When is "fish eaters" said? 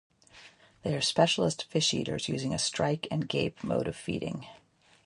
1.65-2.27